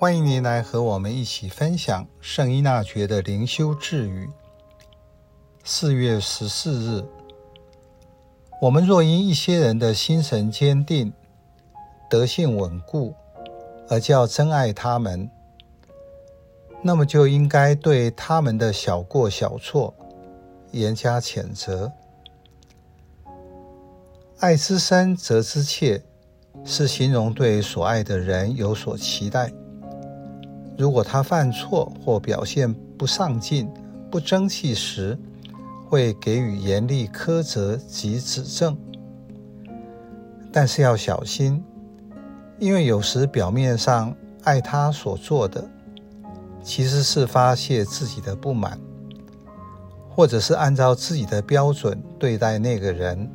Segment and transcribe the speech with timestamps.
[0.00, 4.30] 欢迎您来和我们一起分享圣依纳爵的灵修智语。
[5.62, 7.04] 四月十四日，
[8.62, 11.12] 我们若因一些人的心神坚定、
[12.08, 13.14] 德性稳固，
[13.90, 15.30] 而叫珍爱他们，
[16.80, 19.92] 那么就应该对他们的小过小错
[20.70, 21.92] 严加谴责。
[24.38, 26.02] 爱之深，责之切，
[26.64, 29.52] 是形容对所爱的人有所期待。
[30.80, 33.68] 如果他犯错或表现不上进、
[34.10, 35.18] 不争气时，
[35.86, 38.74] 会给予严厉苛责及指正。
[40.50, 41.62] 但是要小心，
[42.58, 45.62] 因为有时表面上爱他所做的，
[46.62, 48.80] 其实是发泄自己的不满，
[50.08, 53.30] 或者是按照自己的标准对待那个人，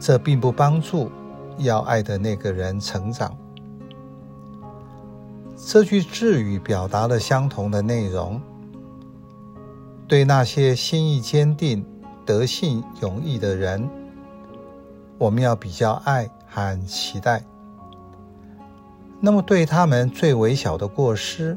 [0.00, 1.12] 这并不帮助
[1.58, 3.36] 要爱的那个人成长。
[5.66, 8.40] 这句智语表达了相同的内容。
[10.08, 11.84] 对那些心意坚定、
[12.26, 13.88] 德性勇毅的人，
[15.16, 17.44] 我们要比较爱和期待。
[19.20, 21.56] 那么，对他们最微小的过失，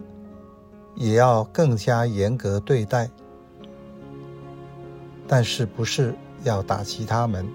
[0.96, 3.10] 也要更加严格对待。
[5.28, 7.48] 但是，不是要打击他们。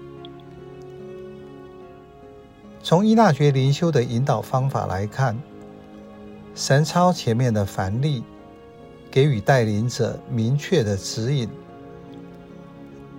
[2.81, 5.37] 从依纳爵灵修的引导方法来看。
[6.59, 8.21] 神操前面的凡例，
[9.09, 11.47] 给予带领者明确的指引。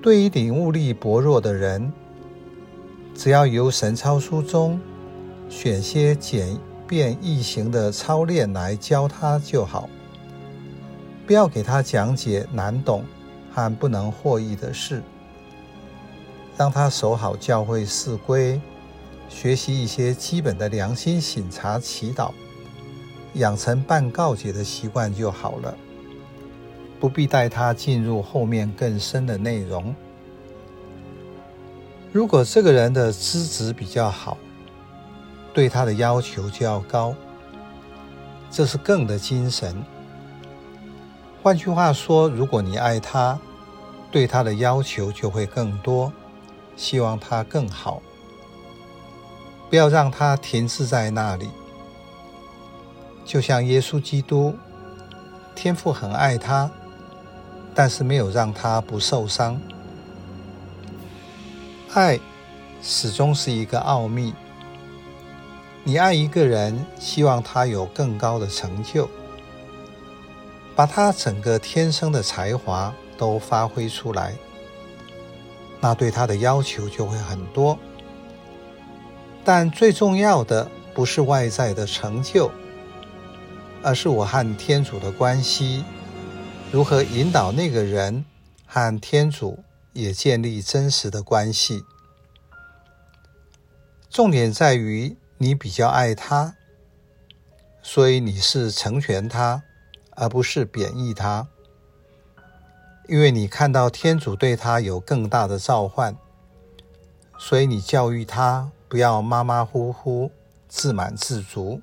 [0.03, 1.91] 对于领悟力薄弱的人，
[3.15, 4.79] 只要由神操书中
[5.49, 6.55] 选些简
[6.87, 9.89] 便易行的操练来教他就好，
[11.27, 13.03] 不要给他讲解难懂
[13.51, 15.03] 和不能获益的事，
[16.59, 18.61] 让他守好教会事规，
[19.31, 22.33] 学习一些基本的良心醒察祈祷。
[23.35, 25.75] 养成办告解的习惯就好了，
[26.99, 29.95] 不必带他进入后面更深的内容。
[32.13, 34.37] 如果这个人的资质比较好，
[35.55, 37.15] 对他的要求就要高，
[38.51, 39.85] 这是更的精神。
[41.43, 43.39] 换句话说，如果你爱他，
[44.11, 46.13] 对他的要求就会更多，
[46.77, 48.03] 希望他更好，
[49.71, 51.49] 不要让他停滞在那里。
[53.31, 54.57] 就像耶稣基督，
[55.55, 56.69] 天父很爱他，
[57.73, 59.57] 但是没有让他不受伤。
[61.95, 62.19] 爱
[62.83, 64.35] 始终是一个奥秘。
[65.85, 69.09] 你爱一个人，希望他有更高的成就，
[70.75, 74.35] 把他整个天生的才华都发挥出来，
[75.81, 77.79] 那对他的要求就会很多。
[79.45, 82.51] 但最重要的不是外在的成就。
[83.83, 85.85] 而是我和天主的关系，
[86.71, 88.25] 如何引导那个人
[88.67, 89.65] 和天主
[89.95, 91.83] 也建立真实的关系。
[94.11, 96.57] 重点在于你比较爱他，
[97.83, 99.63] 所以你是成全他，
[100.11, 101.49] 而不是贬抑他。
[103.09, 106.17] 因为你看到天主对他有更大的召唤，
[107.39, 110.31] 所以你教育他不要马马虎虎、
[110.69, 111.81] 自满自足。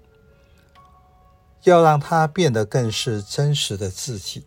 [1.70, 4.46] 要让他变得更是真实的自己。